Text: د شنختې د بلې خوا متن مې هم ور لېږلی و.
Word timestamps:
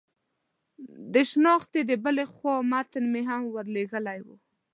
د 1.13 1.15
شنختې 1.31 1.81
د 1.89 1.91
بلې 2.03 2.25
خوا 2.33 2.55
متن 2.71 3.03
مې 3.13 3.21
هم 3.29 3.41
ور 3.53 3.65
لېږلی 3.75 4.19
و. 4.25 4.27